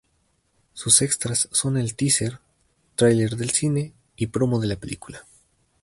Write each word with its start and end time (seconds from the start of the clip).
Sus 0.73 1.03
extras 1.03 1.47
son 1.51 1.77
el 1.77 1.93
teaser, 1.95 2.39
trailer 2.95 3.35
del 3.35 3.51
cine 3.51 3.93
y 4.15 4.25
Promo 4.25 4.59
de 4.59 4.65
la 4.65 4.75
película. 4.77 5.27